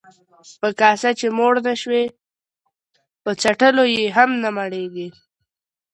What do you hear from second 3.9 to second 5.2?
يې هم نه مړېږې.